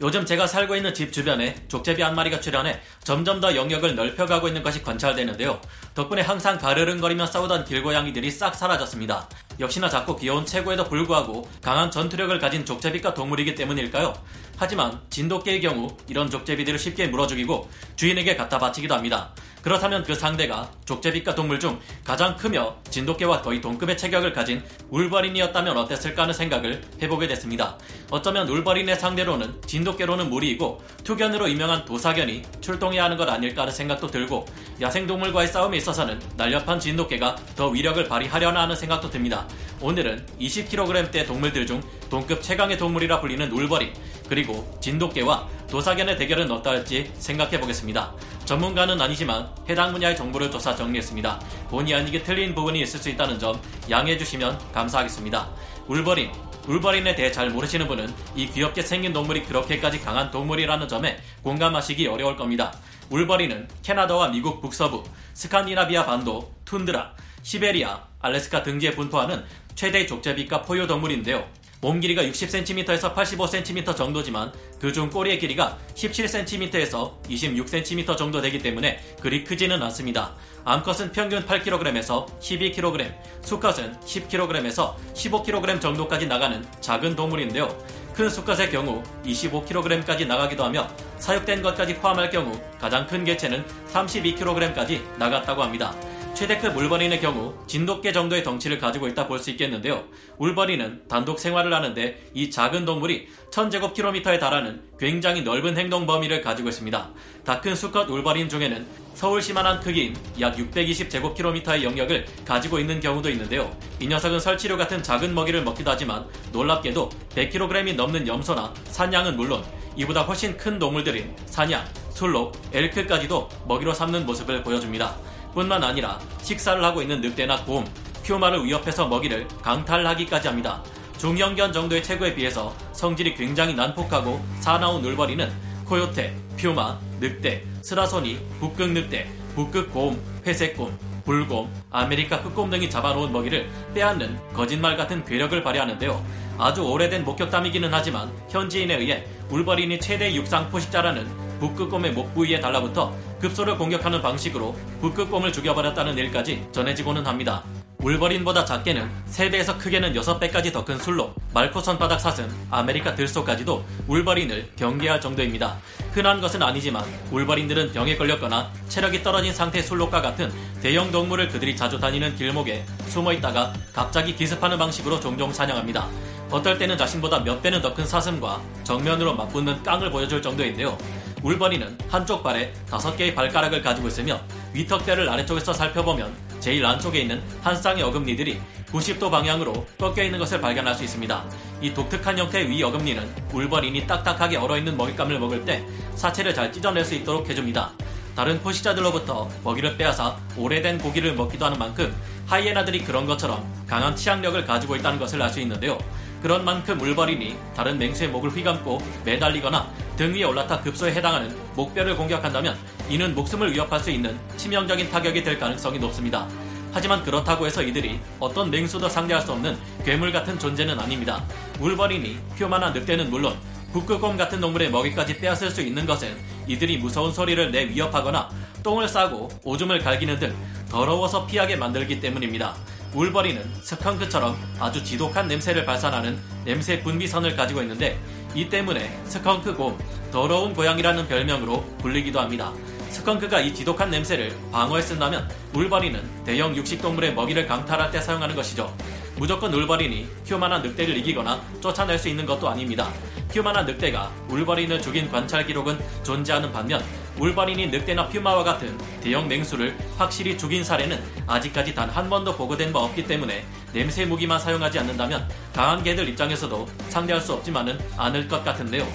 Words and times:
요즘 0.00 0.24
제가 0.24 0.46
살고 0.46 0.76
있는 0.76 0.94
집 0.94 1.12
주변에 1.12 1.56
족제비 1.66 2.02
한 2.02 2.14
마리가 2.14 2.38
출현해 2.40 2.80
점점 3.02 3.40
더 3.40 3.56
영역을 3.56 3.96
넓혀가고 3.96 4.46
있는 4.46 4.62
것이 4.62 4.80
관찰되는데요. 4.80 5.60
덕분에 5.94 6.22
항상 6.22 6.56
가르릉거리며 6.56 7.26
싸우던 7.26 7.64
길고양이들이 7.64 8.30
싹 8.30 8.54
사라졌습니다. 8.54 9.28
역시나 9.58 9.88
작고 9.88 10.14
귀여운 10.16 10.46
체구에도 10.46 10.84
불구하고 10.84 11.48
강한 11.60 11.90
전투력을 11.90 12.38
가진 12.38 12.64
족제비과 12.64 13.14
동물이기 13.14 13.56
때문일까요? 13.56 14.14
하지만 14.56 15.00
진돗개의 15.10 15.60
경우 15.60 15.96
이런 16.08 16.30
족제비들을 16.30 16.78
쉽게 16.78 17.08
물어 17.08 17.26
죽이고 17.26 17.68
주인에게 17.96 18.36
갖다 18.36 18.58
바치기도 18.58 18.94
합니다. 18.94 19.32
그렇다면 19.62 20.02
그 20.02 20.14
상대가 20.14 20.70
족제비과 20.84 21.34
동물 21.34 21.60
중 21.60 21.78
가장 22.04 22.36
크며 22.36 22.76
진돗개와 22.90 23.42
거의 23.42 23.60
동급의 23.60 23.98
체격을 23.98 24.32
가진 24.32 24.62
울버린이었다면 24.90 25.76
어땠을까 25.76 26.22
하는 26.22 26.32
생각을 26.32 26.80
해보게 27.02 27.26
됐습니다. 27.28 27.76
어쩌면 28.10 28.48
울버린의 28.48 28.96
상대로는 28.96 29.60
진돗 29.66 29.87
개로는 29.96 30.28
무리이고 30.30 30.82
투견으로 31.04 31.48
유명한 31.50 31.84
도사견이 31.84 32.42
출동해야 32.60 33.04
하는 33.04 33.16
것 33.16 33.28
아닐까 33.28 33.62
하는 33.62 33.72
생각도 33.72 34.08
들고 34.08 34.46
야생동물과의 34.80 35.48
싸움에 35.48 35.76
있어서는 35.76 36.20
날렵한 36.36 36.80
진돗개가 36.80 37.36
더 37.56 37.68
위력을 37.68 38.02
발휘하려나 38.08 38.62
하는 38.62 38.76
생각도 38.76 39.10
듭니다. 39.10 39.46
오늘은 39.80 40.26
20kg대 40.40 41.26
동물들 41.26 41.66
중 41.66 41.82
동급 42.10 42.42
최강의 42.42 42.78
동물이라 42.78 43.20
불리는 43.20 43.50
울버린 43.50 43.92
그리고 44.28 44.68
진돗개와 44.80 45.48
도사견의 45.70 46.16
대결은 46.16 46.50
어떠할지 46.50 47.12
생각해 47.18 47.60
보겠습니다. 47.60 48.14
전문가는 48.46 48.98
아니지만 49.00 49.48
해당 49.68 49.92
분야의 49.92 50.16
정보를 50.16 50.50
조사 50.50 50.74
정리했습니다. 50.74 51.40
본의 51.68 51.94
아니게 51.94 52.22
틀린 52.22 52.54
부분이 52.54 52.80
있을 52.80 52.98
수 52.98 53.10
있다는 53.10 53.38
점 53.38 53.60
양해해 53.90 54.16
주시면 54.16 54.58
감사하겠습니다. 54.72 55.48
울버린 55.86 56.30
울버린에 56.66 57.14
대해 57.14 57.32
잘 57.32 57.50
모르시는 57.50 57.86
분은 57.88 58.12
이 58.34 58.46
귀엽게 58.46 58.82
생긴 58.82 59.12
동물이 59.12 59.44
그렇게까지 59.44 60.00
강한 60.00 60.30
동물이라는 60.30 60.86
점에 60.86 61.18
공감하시기 61.42 62.06
어려울 62.06 62.36
겁니다. 62.36 62.74
울버린은 63.10 63.68
캐나다와 63.82 64.28
미국 64.28 64.60
북서부, 64.60 65.02
스칸디나비아 65.32 66.04
반도, 66.04 66.52
툰드라, 66.66 67.12
시베리아, 67.42 68.02
알래스카 68.20 68.62
등지에 68.62 68.90
분포하는 68.90 69.44
최대 69.74 70.04
족제비과 70.04 70.62
포유 70.62 70.86
동물인데요. 70.86 71.46
몸 71.80 72.00
길이가 72.00 72.22
60cm에서 72.22 73.14
85cm 73.14 73.96
정도지만 73.96 74.52
그중 74.80 75.10
꼬리의 75.10 75.38
길이가 75.38 75.78
17cm에서 75.94 77.22
26cm 77.22 78.16
정도 78.16 78.40
되기 78.40 78.58
때문에 78.58 78.98
그리 79.20 79.44
크지는 79.44 79.80
않습니다. 79.84 80.34
암컷은 80.64 81.12
평균 81.12 81.46
8kg에서 81.46 82.26
12kg, 82.40 83.14
수컷은 83.42 83.96
10kg에서 84.00 84.94
15kg 85.14 85.80
정도까지 85.80 86.26
나가는 86.26 86.66
작은 86.80 87.14
동물인데요. 87.14 87.68
큰 88.12 88.28
수컷의 88.28 88.72
경우 88.72 89.00
25kg까지 89.24 90.26
나가기도 90.26 90.64
하며 90.64 90.88
사육된 91.18 91.62
것까지 91.62 91.94
포함할 91.94 92.30
경우 92.30 92.60
가장 92.80 93.06
큰 93.06 93.22
개체는 93.22 93.64
32kg까지 93.92 95.00
나갔다고 95.16 95.62
합니다. 95.62 95.94
최대급 96.38 96.76
울버린의 96.76 97.20
경우 97.20 97.52
진돗개 97.66 98.12
정도의 98.12 98.44
덩치를 98.44 98.78
가지고 98.78 99.08
있다 99.08 99.26
볼 99.26 99.40
수 99.40 99.50
있겠는데요. 99.50 100.04
울버린은 100.38 101.08
단독 101.08 101.40
생활을 101.40 101.74
하는데 101.74 102.30
이 102.32 102.48
작은 102.48 102.84
동물이 102.84 103.26
1000제곱킬로미터에 103.50 104.38
달하는 104.38 104.80
굉장히 105.00 105.42
넓은 105.42 105.76
행동 105.76 106.06
범위를 106.06 106.40
가지고 106.40 106.68
있습니다. 106.68 107.10
다 107.44 107.60
큰 107.60 107.74
수컷 107.74 108.08
울버린 108.08 108.48
중에는 108.48 108.86
서울시만한 109.14 109.80
크기인 109.80 110.14
약 110.40 110.56
620제곱킬로미터의 110.56 111.82
영역을 111.82 112.24
가지고 112.44 112.78
있는 112.78 113.00
경우도 113.00 113.30
있는데요. 113.30 113.76
이 113.98 114.06
녀석은 114.06 114.38
설치류 114.38 114.76
같은 114.76 115.02
작은 115.02 115.34
먹이를 115.34 115.64
먹기도 115.64 115.90
하지만 115.90 116.24
놀랍게도 116.52 117.08
100kg이 117.34 117.96
넘는 117.96 118.28
염소나 118.28 118.72
산양은 118.84 119.36
물론 119.36 119.64
이보다 119.96 120.22
훨씬 120.22 120.56
큰 120.56 120.78
동물들인 120.78 121.34
사냥, 121.46 121.84
술록, 122.10 122.56
엘크까지도 122.72 123.48
먹이로 123.66 123.92
삼는 123.92 124.24
모습을 124.24 124.62
보여줍니다. 124.62 125.16
뿐만 125.54 125.82
아니라 125.82 126.18
식사를 126.42 126.82
하고 126.82 127.02
있는 127.02 127.20
늑대나 127.20 127.64
곰, 127.64 127.84
퓨마를 128.24 128.64
위협해서 128.64 129.06
먹이를 129.08 129.46
강탈하기까지 129.62 130.48
합니다. 130.48 130.82
중형견 131.18 131.72
정도의 131.72 132.02
체구에 132.02 132.34
비해서 132.34 132.74
성질이 132.92 133.34
굉장히 133.34 133.74
난폭하고 133.74 134.40
사나운 134.60 135.04
울버린은 135.04 135.50
코요테, 135.84 136.36
퓨마, 136.56 136.98
늑대, 137.20 137.64
스라소니, 137.82 138.38
북극 138.60 138.90
늑대, 138.90 139.28
북극 139.54 139.92
곰, 139.92 140.20
회색 140.46 140.76
곰, 140.76 140.96
불곰, 141.24 141.68
아메리카 141.90 142.36
흑곰 142.36 142.70
등이 142.70 142.88
잡아놓은 142.88 143.32
먹이를 143.32 143.68
빼앗는 143.94 144.38
거짓말 144.54 144.96
같은 144.96 145.24
괴력을 145.24 145.62
발휘하는데요. 145.62 146.24
아주 146.58 146.82
오래된 146.82 147.24
목격담이기는 147.24 147.88
하지만 147.92 148.30
현지인에 148.48 148.96
의해 148.96 149.24
울버린이 149.50 150.00
최대 150.00 150.34
육상 150.34 150.70
포식자라는 150.70 151.26
북극곰의 151.60 152.12
목 152.12 152.34
부위에 152.34 152.60
달라붙어 152.60 153.14
급소를 153.40 153.78
공격하는 153.78 154.20
방식으로 154.22 154.76
북극곰을 155.00 155.52
죽여버렸다는 155.52 156.16
일까지 156.18 156.66
전해지고는 156.72 157.26
합니다. 157.26 157.62
울버린보다 158.00 158.64
작게는 158.64 159.10
3배에서 159.28 159.76
크게는 159.78 160.14
6배까지 160.14 160.72
더 160.72 160.84
큰 160.84 160.96
순록, 160.98 161.34
말코손바닥사슴, 161.52 162.48
아메리카 162.70 163.16
들소까지도 163.16 163.84
울버린을 164.06 164.70
경계할 164.76 165.20
정도입니다. 165.20 165.76
흔한 166.12 166.40
것은 166.40 166.62
아니지만 166.62 167.04
울버린들은 167.32 167.92
병에 167.92 168.16
걸렸거나 168.16 168.70
체력이 168.88 169.24
떨어진 169.24 169.52
상태의 169.52 169.82
순록과 169.82 170.22
같은 170.22 170.52
대형 170.80 171.10
동물을 171.10 171.48
그들이 171.48 171.76
자주 171.76 171.98
다니는 171.98 172.36
길목에 172.36 172.84
숨어 173.08 173.32
있다가 173.32 173.72
갑자기 173.92 174.36
기습하는 174.36 174.78
방식으로 174.78 175.18
종종 175.18 175.52
사냥합니다. 175.52 176.06
어떨 176.50 176.78
때는 176.78 176.96
자신보다 176.96 177.40
몇 177.40 177.60
배는 177.60 177.82
더 177.82 177.92
큰 177.92 178.06
사슴과 178.06 178.62
정면으로 178.84 179.34
맞붙는 179.34 179.82
깡을 179.82 180.10
보여줄 180.10 180.40
정도인데요. 180.40 180.96
울버리는 181.42 181.98
한쪽 182.08 182.42
발에 182.42 182.72
다섯 182.88 183.16
개의 183.16 183.34
발가락을 183.34 183.82
가지고 183.82 184.08
있으며 184.08 184.40
위턱뼈를 184.72 185.28
아래쪽에서 185.28 185.72
살펴보면 185.72 186.34
제일 186.60 186.84
안쪽에 186.84 187.20
있는 187.20 187.42
한 187.62 187.76
쌍의 187.76 188.02
어금니들이 188.02 188.60
90도 188.90 189.30
방향으로 189.30 189.86
꺾여 189.98 190.24
있는 190.24 190.38
것을 190.38 190.60
발견할 190.60 190.94
수 190.94 191.04
있습니다. 191.04 191.44
이 191.80 191.94
독특한 191.94 192.38
형태의 192.38 192.68
위 192.68 192.82
어금니는 192.82 193.28
울버린이 193.52 194.06
딱딱하게 194.06 194.56
얼어있는 194.56 194.96
먹잇감을 194.96 195.38
먹을 195.38 195.64
때 195.64 195.84
사체를 196.16 196.54
잘 196.54 196.72
찢어낼 196.72 197.04
수 197.04 197.14
있도록 197.14 197.48
해줍니다. 197.48 197.92
다른 198.34 198.60
포식자들로부터 198.60 199.48
먹이를 199.64 199.96
빼앗아 199.96 200.36
오래된 200.56 200.98
고기를 200.98 201.34
먹기도 201.34 201.66
하는 201.66 201.78
만큼 201.78 202.14
하이에나들이 202.46 203.04
그런 203.04 203.26
것처럼 203.26 203.64
강한 203.86 204.16
치악력을 204.16 204.64
가지고 204.64 204.96
있다는 204.96 205.18
것을 205.18 205.42
알 205.42 205.50
수 205.50 205.60
있는데요. 205.60 205.98
그런 206.42 206.64
만큼 206.64 207.00
울버린이 207.00 207.56
다른 207.74 207.98
맹수의 207.98 208.30
목을 208.30 208.50
휘감고 208.50 209.00
매달리거나 209.24 209.90
등 210.16 210.34
위에 210.34 210.44
올라타 210.44 210.80
급소에 210.80 211.12
해당하는 211.12 211.54
목뼈를 211.74 212.16
공격한다면 212.16 212.76
이는 213.08 213.34
목숨을 213.34 213.72
위협할 213.72 214.00
수 214.00 214.10
있는 214.10 214.38
치명적인 214.56 215.10
타격이 215.10 215.42
될 215.42 215.58
가능성이 215.58 215.98
높습니다. 215.98 216.48
하지만 216.92 217.22
그렇다고 217.22 217.66
해서 217.66 217.82
이들이 217.82 218.18
어떤 218.40 218.70
맹수도 218.70 219.08
상대할 219.08 219.42
수 219.42 219.52
없는 219.52 219.76
괴물 220.04 220.32
같은 220.32 220.58
존재는 220.58 220.98
아닙니다. 220.98 221.44
울버린이 221.80 222.38
휴만한 222.56 222.92
늑대는 222.92 223.30
물론 223.30 223.56
북극곰 223.92 224.36
같은 224.36 224.60
동물의 224.60 224.90
먹이까지 224.90 225.38
빼앗을 225.38 225.70
수 225.70 225.80
있는 225.80 226.06
것은 226.06 226.36
이들이 226.66 226.98
무서운 226.98 227.32
소리를 227.32 227.70
내 227.70 227.88
위협하거나 227.88 228.50
똥을 228.82 229.08
싸고 229.08 229.48
오줌을 229.64 229.98
갈기는 230.00 230.38
등 230.38 230.54
더러워서 230.90 231.46
피하게 231.46 231.76
만들기 231.76 232.20
때문입니다. 232.20 232.74
울버리는 233.14 233.62
스컹크처럼 233.82 234.56
아주 234.78 235.02
지독한 235.02 235.48
냄새를 235.48 235.84
발산하는 235.84 236.38
냄새 236.64 237.02
분비선을 237.02 237.56
가지고 237.56 237.82
있는데 237.82 238.18
이 238.54 238.68
때문에 238.68 239.18
스컹크곰, 239.24 239.98
더러운 240.30 240.74
고양이라는 240.74 241.26
별명으로 241.26 241.84
불리기도 241.98 242.40
합니다. 242.40 242.72
스컹크가 243.10 243.60
이 243.60 243.74
지독한 243.74 244.10
냄새를 244.10 244.54
방어에 244.70 245.00
쓴다면 245.00 245.48
울버리는 245.74 246.20
대형 246.44 246.76
육식동물의 246.76 247.34
먹이를 247.34 247.66
강탈할 247.66 248.10
때 248.10 248.20
사용하는 248.20 248.54
것이죠. 248.54 248.94
무조건 249.36 249.72
울버린이 249.72 250.26
휴만한 250.44 250.82
늑대를 250.82 251.16
이기거나 251.18 251.60
쫓아낼 251.80 252.18
수 252.18 252.28
있는 252.28 252.44
것도 252.44 252.68
아닙니다. 252.68 253.10
휴만한 253.50 253.86
늑대가 253.86 254.30
울버린을 254.48 255.00
죽인 255.00 255.30
관찰 255.30 255.66
기록은 255.66 255.98
존재하는 256.22 256.70
반면 256.72 257.02
울버린이 257.38 257.86
늑대나 257.88 258.28
퓨마와 258.28 258.64
같은 258.64 258.98
대형 259.20 259.46
맹수를 259.48 259.96
확실히 260.18 260.58
죽인 260.58 260.82
사례는 260.82 261.22
아직까지 261.46 261.94
단 261.94 262.08
한 262.08 262.28
번도 262.28 262.56
보고된 262.56 262.92
바 262.92 263.00
없기 263.00 263.24
때문에 263.26 263.64
냄새 263.92 264.24
무기만 264.24 264.58
사용하지 264.58 264.98
않는다면 264.98 265.46
강한 265.72 266.02
개들 266.02 266.28
입장에서도 266.30 266.88
상대할 267.10 267.40
수 267.40 267.52
없지만은 267.52 267.98
않을 268.16 268.48
것 268.48 268.64
같은데요. 268.64 269.06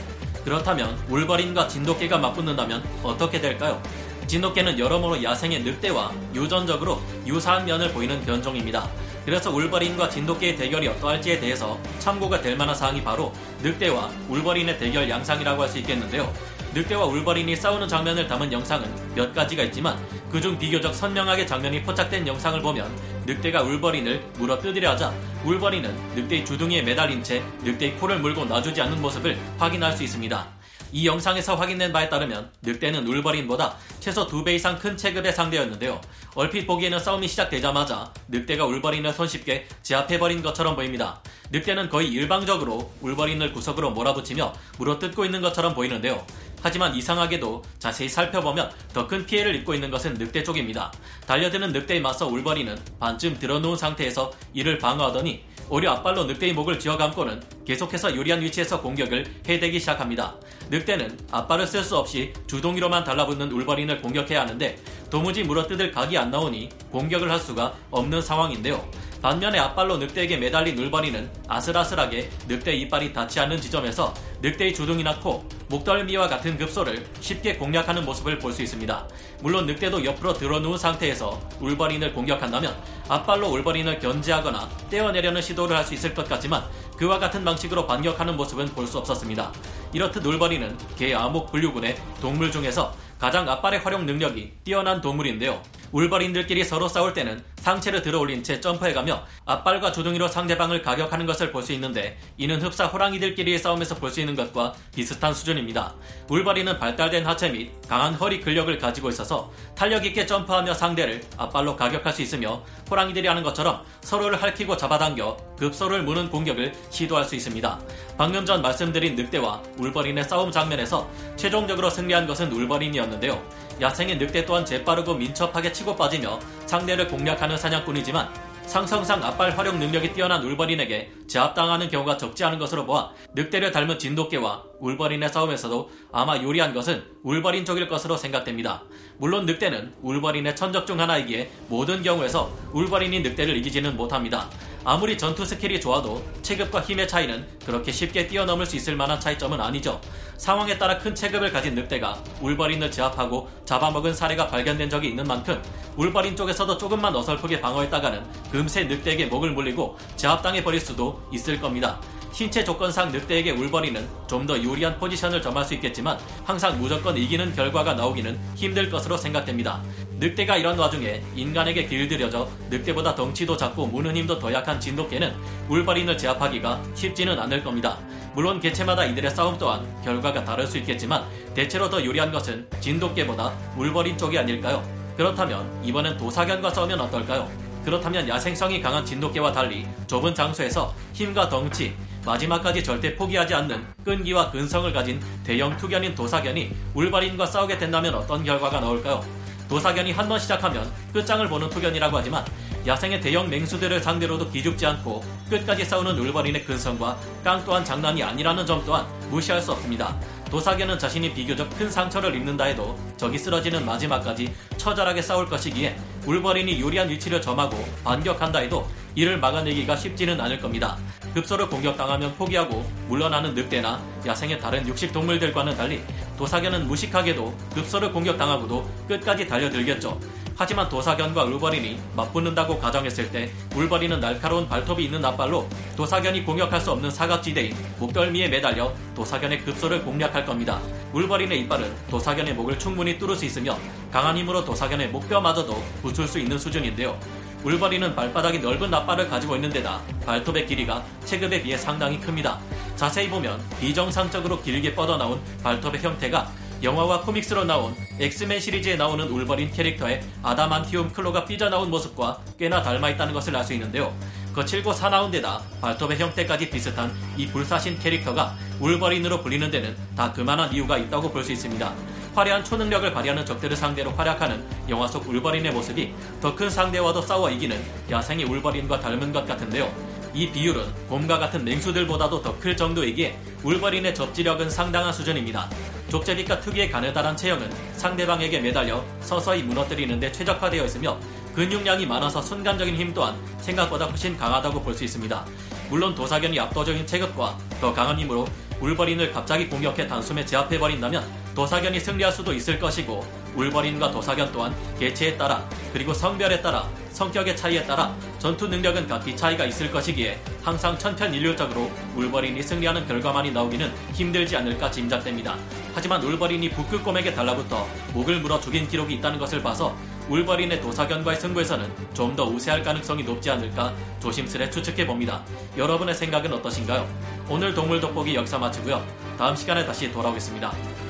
그렇다면 0.45 0.97
울버린과 1.09 1.67
진돗개가 1.67 2.17
맞붙는다면 2.19 2.83
어떻게 3.01 3.41
될까요? 3.41 3.81
진돗개는 4.27 4.79
여러모로 4.79 5.21
야생의 5.21 5.63
늑대와 5.63 6.11
유전적으로 6.33 7.01
유사한 7.25 7.65
면을 7.65 7.91
보이는 7.91 8.21
변종입니다. 8.23 8.87
그래서 9.25 9.49
울버린과 9.51 10.09
진돗개의 10.09 10.55
대결이 10.55 10.87
어떠할지에 10.87 11.39
대해서 11.39 11.77
참고가 11.99 12.39
될 12.39 12.55
만한 12.55 12.75
사항이 12.75 13.03
바로 13.03 13.33
늑대와 13.63 14.09
울버린의 14.29 14.77
대결 14.79 15.09
양상이라고 15.09 15.61
할 15.61 15.69
수 15.69 15.77
있겠는데요. 15.79 16.31
늑대와 16.73 17.05
울버린이 17.05 17.55
싸우는 17.55 17.87
장면을 17.87 18.27
담은 18.27 18.51
영상은 18.51 18.89
몇 19.13 19.31
가지가 19.31 19.61
있지만 19.65 19.95
그중 20.31 20.57
비교적 20.57 20.91
선명하게 20.93 21.45
장면이 21.45 21.83
포착된 21.83 22.25
영상을 22.25 22.59
보면 22.63 22.91
늑대가 23.27 23.61
울버린을 23.61 24.19
물어 24.39 24.57
뜯으려 24.57 24.91
하자 24.91 25.13
울버린은 25.45 26.15
늑대의 26.15 26.43
주둥이에 26.43 26.81
매달린 26.81 27.21
채 27.21 27.43
늑대의 27.63 27.95
코를 27.97 28.17
물고 28.17 28.45
놔주지 28.45 28.81
않는 28.81 28.99
모습을 29.03 29.37
확인할 29.59 29.95
수 29.95 30.01
있습니다. 30.01 30.47
이 30.93 31.07
영상에서 31.07 31.55
확인된 31.55 31.91
바에 31.91 32.07
따르면 32.07 32.51
늑대는 32.61 33.07
울버린보다 33.07 33.75
최소 33.99 34.27
2배 34.27 34.53
이상 34.53 34.77
큰 34.77 34.95
체급의 34.97 35.33
상대였는데요. 35.33 35.99
얼핏 36.35 36.65
보기에는 36.65 36.99
싸움이 36.99 37.27
시작되자마자 37.27 38.11
늑대가 38.27 38.65
울버린을 38.65 39.11
손쉽게 39.13 39.67
제압해버린 39.81 40.41
것처럼 40.41 40.75
보입니다. 40.75 41.19
늑대는 41.51 41.89
거의 41.89 42.09
일방적으로 42.09 42.91
울버린을 43.01 43.53
구석으로 43.53 43.91
몰아붙이며 43.91 44.53
물어뜯고 44.77 45.25
있는 45.25 45.41
것처럼 45.41 45.73
보이는데요. 45.73 46.25
하지만 46.63 46.95
이상하게도 46.95 47.61
자세히 47.77 48.09
살펴보면 48.09 48.71
더 48.93 49.03
큰 49.05 49.25
피해를 49.25 49.53
입고 49.55 49.73
있는 49.73 49.91
것은 49.91 50.13
늑대 50.13 50.43
쪽입니다. 50.43 50.91
달려드는 51.27 51.73
늑대에 51.73 51.99
맞서 51.99 52.25
울버린은 52.25 52.79
반쯤 53.01 53.37
들어놓은 53.37 53.75
상태에서 53.75 54.31
이를 54.53 54.77
방어하더니 54.77 55.43
오히려 55.69 55.91
앞발로 55.91 56.23
늑대의 56.25 56.53
목을 56.53 56.79
쥐어감고는 56.79 57.43
계속해서 57.65 58.15
유리한 58.15 58.41
위치에서 58.41 58.81
공격을 58.81 59.25
해대기 59.47 59.79
시작합니다. 59.79 60.35
늑대는 60.69 61.19
앞발을 61.31 61.67
쓸 61.67 61.83
수 61.83 61.97
없이 61.97 62.31
주동이로만 62.47 63.03
달라붙는 63.03 63.51
울버린을 63.51 64.01
공격해야 64.01 64.41
하는데 64.41 64.77
도무지 65.09 65.43
물어뜯을 65.43 65.91
각이 65.91 66.17
안 66.17 66.31
나오니 66.31 66.69
공격을 66.91 67.29
할 67.29 67.39
수가 67.39 67.73
없는 67.91 68.21
상황인데요. 68.21 68.89
반면에 69.23 69.57
앞발로 69.57 69.95
늑대에게 69.99 70.35
매달린 70.35 70.77
울버린은 70.77 71.31
아슬아슬하게 71.47 72.29
늑대 72.45 72.73
이빨이 72.73 73.13
닿지 73.13 73.39
않는 73.39 73.61
지점에서 73.61 74.13
늑대의 74.41 74.73
주둥이나 74.73 75.17
코, 75.21 75.47
목덜미와 75.69 76.27
같은 76.27 76.57
급소를 76.57 77.05
쉽게 77.21 77.55
공략하는 77.55 78.03
모습을 78.03 78.37
볼 78.37 78.51
수 78.51 78.61
있습니다. 78.61 79.07
물론 79.41 79.65
늑대도 79.65 80.03
옆으로 80.03 80.33
들어누운 80.33 80.77
상태에서 80.77 81.41
울버린을 81.61 82.13
공격한다면 82.13 82.75
앞발로 83.07 83.47
울버린을 83.47 83.99
견제하거나 83.99 84.69
떼어내려는 84.89 85.41
시도를 85.41 85.77
할 85.77 85.85
수 85.85 85.93
있을 85.93 86.13
것 86.13 86.27
같지만 86.27 86.63
그와 86.97 87.17
같은 87.19 87.45
방식으로 87.45 87.87
반격하는 87.87 88.35
모습은 88.35 88.67
볼 88.75 88.85
수 88.85 88.97
없었습니다. 88.97 89.53
이렇듯 89.93 90.25
울버린은 90.25 90.77
개 90.97 91.13
암흑 91.13 91.49
분류군의 91.49 91.95
동물 92.19 92.51
중에서 92.51 92.93
가장 93.23 93.47
앞발의 93.47 93.79
활용 93.79 94.05
능력이 94.05 94.51
뛰어난 94.65 94.99
동물인데요. 94.99 95.61
울버린들끼리 95.93 96.65
서로 96.65 96.89
싸울 96.89 97.13
때는 97.13 97.41
상체를 97.57 98.01
들어 98.01 98.19
올린 98.19 98.43
채 98.43 98.59
점프해가며 98.59 99.23
앞발과 99.45 99.93
주둥이로 99.93 100.27
상대방을 100.27 100.81
가격하는 100.81 101.25
것을 101.25 101.53
볼 101.53 101.63
수 101.63 101.71
있는데 101.71 102.17
이는 102.35 102.61
흡사 102.61 102.87
호랑이들끼리의 102.87 103.57
싸움에서 103.59 103.95
볼 103.95 104.11
수 104.11 104.19
있는 104.19 104.35
것과 104.35 104.73
비슷한 104.93 105.33
수준입니다. 105.33 105.93
울버린은 106.27 106.79
발달된 106.79 107.25
하체 107.25 107.49
및 107.49 107.71
강한 107.87 108.13
허리 108.15 108.41
근력을 108.41 108.77
가지고 108.77 109.07
있어서 109.07 109.53
탄력 109.75 110.05
있게 110.05 110.25
점프하며 110.25 110.73
상대를 110.73 111.23
앞발로 111.37 111.77
가격할 111.77 112.11
수 112.11 112.21
있으며 112.21 112.61
호랑이들이 112.91 113.27
하는 113.27 113.43
것처럼 113.43 113.83
서로를 114.01 114.41
핥히고 114.43 114.75
잡아당겨 114.75 115.37
급소를 115.57 116.03
무는 116.03 116.29
공격을 116.29 116.73
시도할 116.89 117.23
수 117.23 117.35
있습니다. 117.35 117.79
방금 118.17 118.45
전 118.45 118.61
말씀드린 118.61 119.15
늑대와 119.15 119.61
울버린의 119.77 120.25
싸움 120.25 120.51
장면에서 120.51 121.09
최종적으로 121.37 121.89
승리한 121.89 122.27
것은 122.27 122.51
울버린이었는데 122.51 123.12
요. 123.27 123.41
야생의 123.81 124.17
늑대 124.17 124.45
또한 124.45 124.65
재빠르고 124.65 125.15
민첩하게 125.15 125.71
치고 125.71 125.95
빠지며 125.95 126.39
상대를 126.65 127.07
공략하는 127.07 127.57
사냥꾼이지만 127.57 128.29
상성상 128.65 129.23
앞발 129.23 129.57
활용 129.57 129.77
능력이 129.77 130.13
뛰어난 130.13 130.41
울버린에게 130.43 131.11
제압당하는 131.27 131.89
경우가 131.89 132.17
적지 132.17 132.43
않은 132.45 132.59
것으로 132.59 132.85
보아 132.85 133.11
늑대를 133.35 133.71
닮은 133.71 133.99
진돗개와 133.99 134.63
울버린의 134.79 135.29
싸움에서도 135.29 135.91
아마 136.11 136.37
유리한 136.37 136.73
것은 136.73 137.03
울버린 137.23 137.65
쪽일 137.65 137.87
것으로 137.87 138.15
생각됩니다. 138.17 138.83
물론 139.17 139.45
늑대는 139.45 139.93
울버린의 140.01 140.55
천적 140.55 140.87
중 140.87 140.99
하나이기에 140.99 141.51
모든 141.67 142.01
경우에서 142.01 142.51
울버린이 142.71 143.19
늑대를 143.19 143.57
이기지는 143.57 143.97
못합니다. 143.97 144.49
아무리 144.85 145.17
전투 145.17 145.45
스킬이 145.45 145.79
좋아도 145.79 146.21
체급과 146.41 146.81
힘의 146.81 147.07
차이는 147.07 147.47
그렇게 147.65 147.91
쉽게 147.91 148.27
뛰어넘을 148.27 148.65
수 148.65 148.75
있을 148.75 148.97
만한 148.97 149.17
차이점은 149.17 149.61
아니죠. 149.61 150.01
상황에 150.37 150.77
따라 150.77 150.97
큰 150.97 151.15
체급을 151.15 151.53
가진 151.53 151.73
늑대가 151.75 152.21
울버린을 152.41 152.91
제압하고 152.91 153.49
잡아먹은 153.63 154.13
사례가 154.13 154.47
발견된 154.47 154.89
적이 154.89 155.09
있는 155.09 155.23
만큼 155.23 155.61
울버린 155.95 156.35
쪽에서도 156.35 156.77
조금만 156.77 157.15
어설프게 157.15 157.61
방어했다가는 157.61 158.23
금세 158.51 158.83
늑대에게 158.83 159.27
목을 159.27 159.51
물리고 159.51 159.97
제압당해 160.17 160.61
버릴 160.61 160.81
수도 160.81 161.21
있을 161.31 161.61
겁니다. 161.61 162.01
신체 162.33 162.63
조건상 162.63 163.11
늑대에게 163.11 163.51
울버린은 163.51 164.05
좀더 164.27 164.59
유리한 164.59 164.97
포지션을 164.99 165.41
점할 165.41 165.63
수 165.63 165.75
있겠지만 165.75 166.17
항상 166.43 166.79
무조건 166.81 167.15
이기는 167.15 167.55
결과가 167.55 167.93
나오기는 167.93 168.37
힘들 168.55 168.89
것으로 168.89 169.15
생각됩니다. 169.15 169.81
늑대가 170.23 170.55
이런 170.55 170.79
와중에 170.79 171.21
인간에게 171.35 171.85
길들여져 171.85 172.47
늑대보다 172.69 173.13
덩치도 173.13 173.57
작고 173.57 173.87
무는 173.87 174.15
힘도 174.15 174.39
더 174.39 174.53
약한 174.53 174.79
진돗개는 174.79 175.33
울버린을 175.67 176.17
제압하기가 176.17 176.81
쉽지는 176.95 177.37
않을 177.37 177.61
겁니다. 177.61 177.97
물론 178.33 178.61
개체마다 178.61 179.03
이들의 179.03 179.29
싸움 179.31 179.57
또한 179.57 179.85
결과가 180.01 180.45
다를 180.45 180.65
수 180.65 180.77
있겠지만 180.77 181.25
대체로 181.53 181.89
더 181.89 182.01
유리한 182.01 182.31
것은 182.31 182.65
진돗개보다 182.79 183.51
울버린 183.75 184.17
쪽이 184.17 184.39
아닐까요? 184.39 184.81
그렇다면 185.17 185.69
이번엔 185.83 186.15
도사견과 186.15 186.69
싸우면 186.69 187.01
어떨까요? 187.01 187.51
그렇다면 187.83 188.29
야생성이 188.29 188.81
강한 188.81 189.05
진돗개와 189.05 189.51
달리 189.51 189.85
좁은 190.07 190.33
장소에서 190.33 190.95
힘과 191.11 191.49
덩치, 191.49 191.97
마지막까지 192.25 192.81
절대 192.81 193.13
포기하지 193.13 193.55
않는 193.55 193.85
끈기와 194.05 194.51
근성을 194.51 194.93
가진 194.93 195.19
대형 195.43 195.75
투견인 195.75 196.15
도사견이 196.15 196.71
울바린과 196.93 197.45
싸우게 197.45 197.77
된다면 197.77 198.15
어떤 198.15 198.41
결과가 198.41 198.79
나올까요? 198.79 199.42
도사견이 199.69 200.11
한 200.11 200.27
번 200.27 200.39
시작하면 200.39 200.91
끝장을 201.13 201.47
보는 201.47 201.69
투견이라고 201.69 202.17
하지만 202.17 202.45
야생의 202.85 203.21
대형 203.21 203.49
맹수들을 203.49 204.01
상대로도 204.01 204.49
기죽지 204.49 204.85
않고 204.85 205.23
끝까지 205.49 205.85
싸우는 205.85 206.17
울버린의 206.17 206.65
근성과 206.65 207.17
깡 207.43 207.63
또한 207.65 207.83
장난이 207.83 208.23
아니라는 208.23 208.65
점 208.65 208.83
또한 208.85 209.05
무시할 209.29 209.61
수 209.61 209.71
없습니다. 209.71 210.15
도사견은 210.49 210.99
자신이 210.99 211.33
비교적 211.33 211.67
큰 211.77 211.89
상처를 211.89 212.35
입는다 212.35 212.65
해도 212.65 212.97
적이 213.17 213.39
쓰러지는 213.39 213.85
마지막까지 213.85 214.53
처절하게 214.77 215.21
싸울 215.21 215.47
것이기에 215.47 215.97
울버린이 216.25 216.79
유리한 216.79 217.09
위치를 217.09 217.41
점하고 217.41 217.83
반격한다 218.03 218.59
해도 218.59 218.87
이를 219.15 219.37
막아내기가 219.39 219.95
쉽지는 219.95 220.39
않을 220.39 220.59
겁니다. 220.59 220.97
급소를 221.33 221.67
공격당하면 221.67 222.35
포기하고 222.35 222.85
물러나는 223.07 223.55
늑대나 223.55 223.99
야생의 224.25 224.59
다른 224.59 224.87
육식 224.87 225.11
동물들과는 225.11 225.75
달리 225.75 226.03
도사견은 226.37 226.87
무식하게도 226.87 227.53
급소를 227.75 228.11
공격당하고도 228.11 228.89
끝까지 229.07 229.47
달려들겠죠. 229.47 230.19
하지만 230.55 230.87
도사견과 230.87 231.45
울버린이 231.45 231.99
맞붙는다고 232.15 232.77
가정했을 232.77 233.31
때 233.31 233.51
울버린은 233.75 234.19
날카로운 234.19 234.67
발톱이 234.67 235.05
있는 235.05 235.23
앞발로 235.25 235.67
도사견이 235.97 236.45
공격할 236.45 236.79
수 236.79 236.91
없는 236.91 237.09
사각지대인 237.09 237.75
목덜미에 237.99 238.49
매달려 238.49 238.93
도사견의 239.15 239.63
급소를 239.63 240.03
공략할 240.03 240.45
겁니다. 240.45 240.79
울버린의 241.13 241.61
이빨은 241.61 241.91
도사견의 242.09 242.53
목을 242.53 242.77
충분히 242.77 243.17
뚫을 243.17 243.35
수 243.35 243.45
있으며 243.45 243.77
강한 244.11 244.37
힘으로 244.37 244.63
도사견의 244.63 245.09
목뼈마저도 245.09 245.83
부술 246.01 246.27
수 246.27 246.39
있는 246.39 246.57
수준인데요. 246.57 247.17
울버린은 247.63 248.15
발바닥이 248.15 248.59
넓은 248.59 248.93
앞발을 248.93 249.29
가지고 249.29 249.55
있는 249.55 249.69
데다 249.69 250.01
발톱의 250.25 250.65
길이가 250.67 251.03
체급에 251.25 251.61
비해 251.61 251.77
상당히 251.77 252.19
큽니다. 252.19 252.59
자세히 252.95 253.29
보면 253.29 253.61
비정상적으로 253.79 254.61
길게 254.61 254.93
뻗어나온 254.93 255.39
발톱의 255.63 256.01
형태가 256.01 256.51
영화와 256.83 257.21
코믹스로 257.21 257.63
나온 257.63 257.95
엑스맨 258.19 258.59
시리즈에 258.59 258.97
나오는 258.97 259.25
울버린 259.25 259.71
캐릭터의 259.71 260.21
아다만티움 260.43 261.13
클로가 261.13 261.45
삐져나온 261.45 261.89
모습과 261.89 262.39
꽤나 262.59 262.81
닮아있다는 262.81 263.33
것을 263.33 263.55
알 263.55 263.63
수 263.63 263.73
있는데요. 263.73 264.13
거칠고 264.53 264.91
사나운 264.91 265.31
데다 265.31 265.61
발톱의 265.81 266.19
형태까지 266.19 266.69
비슷한 266.69 267.11
이 267.37 267.47
불사신 267.47 267.97
캐릭터가 267.99 268.55
울버린으로 268.81 269.41
불리는 269.41 269.71
데는 269.71 269.95
다 270.15 270.31
그만한 270.33 270.73
이유가 270.73 270.97
있다고 270.97 271.31
볼 271.31 271.43
수 271.43 271.53
있습니다. 271.53 271.93
화려한 272.35 272.63
초능력을 272.63 273.13
발휘하는 273.13 273.45
적들을 273.45 273.75
상대로 273.75 274.11
활약하는 274.11 274.63
영화 274.89 275.07
속 275.07 275.27
울버린의 275.27 275.71
모습이 275.71 276.13
더 276.41 276.53
큰 276.55 276.69
상대와도 276.69 277.21
싸워 277.21 277.49
이기는 277.49 277.79
야생의 278.09 278.45
울버린과 278.45 278.99
닮은 278.99 279.31
것 279.31 279.45
같은데요. 279.47 279.91
이 280.35 280.49
비율은 280.51 280.83
곰과 281.07 281.37
같은 281.37 281.63
맹수들보다도 281.63 282.41
더 282.41 282.57
클 282.59 282.75
정도이기에 282.77 283.37
울버린의 283.63 284.15
접지력은 284.15 284.69
상당한 284.69 285.13
수준입니다. 285.13 285.69
족제비과 286.09 286.59
특유의 286.59 286.89
가느다란 286.91 287.35
체형은 287.37 287.71
상대방에게 287.97 288.59
매달려 288.59 289.03
서서히 289.21 289.63
무너뜨리는데 289.63 290.31
최적화되어 290.31 290.85
있으며 290.85 291.17
근육량이 291.55 292.05
많아서 292.07 292.41
순간적인 292.41 292.95
힘 292.95 293.13
또한 293.13 293.35
생각보다 293.59 294.05
훨씬 294.05 294.35
강하다고 294.37 294.81
볼 294.81 294.93
수 294.95 295.03
있습니다. 295.03 295.45
물론 295.89 296.13
도사견이 296.15 296.59
압도적인 296.59 297.05
체급과 297.05 297.57
더 297.79 297.93
강한 297.93 298.19
힘으로 298.19 298.47
울버린을 298.79 299.31
갑자기 299.31 299.67
공격해 299.67 300.07
단숨에 300.07 300.45
제압해버린다면 300.45 301.42
도사견이 301.55 301.99
승리할 301.99 302.31
수도 302.31 302.53
있을 302.53 302.79
것이고 302.79 303.25
울버린과 303.55 304.11
도사견 304.11 304.51
또한 304.51 304.75
개체에 304.99 305.37
따라 305.37 305.67
그리고 305.91 306.13
성별에 306.13 306.61
따라 306.61 306.89
성격의 307.11 307.55
차이에 307.55 307.85
따라 307.85 308.15
전투 308.39 308.67
능력은 308.67 309.07
각기 309.07 309.35
차이가 309.37 309.65
있을 309.65 309.91
것이기에 309.91 310.39
항상 310.63 310.97
천편일률적으로 310.97 311.91
울버린이 312.15 312.61
승리하는 312.63 313.07
결과만이 313.07 313.51
나오기는 313.51 313.91
힘들지 314.13 314.57
않을까 314.57 314.89
짐작됩니다. 314.89 315.55
하지만 315.93 316.23
울버린이 316.23 316.71
북극곰에게 316.71 317.33
달라붙어 317.35 317.87
목을 318.13 318.39
물어 318.39 318.59
죽인 318.59 318.87
기록이 318.87 319.13
있다는 319.15 319.37
것을 319.37 319.61
봐서 319.61 319.95
울버린의 320.29 320.81
도사견과의 320.81 321.39
승부에서는 321.39 321.91
좀 322.13 322.33
더 322.33 322.45
우세할 322.45 322.81
가능성이 322.81 323.23
높지 323.23 323.51
않을까 323.51 323.93
조심스레 324.19 324.71
추측해 324.71 325.05
봅니다. 325.05 325.43
여러분의 325.77 326.15
생각은 326.15 326.51
어떠신가요? 326.53 327.07
오늘 327.47 327.75
동물 327.75 327.99
돋보기 327.99 328.33
역사 328.33 328.57
마치고요. 328.57 329.05
다음 329.37 329.55
시간에 329.55 329.85
다시 329.85 330.11
돌아오겠습니다. 330.11 330.92